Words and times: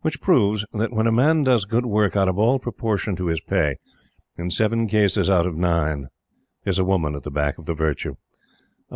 Which 0.00 0.20
proves 0.20 0.66
that, 0.72 0.90
when 0.92 1.06
a 1.06 1.12
man 1.12 1.44
does 1.44 1.64
good 1.64 1.86
work 1.86 2.16
out 2.16 2.26
of 2.28 2.36
all 2.36 2.58
proportion 2.58 3.14
to 3.14 3.26
his 3.28 3.40
pay, 3.40 3.76
in 4.36 4.50
seven 4.50 4.88
cases 4.88 5.30
out 5.30 5.46
of 5.46 5.54
nine 5.56 6.08
there 6.64 6.72
is 6.72 6.80
a 6.80 6.84
woman 6.84 7.14
at 7.14 7.22
the 7.22 7.30
back 7.30 7.56
of 7.56 7.66
the 7.66 7.74
virtue. 7.74 8.16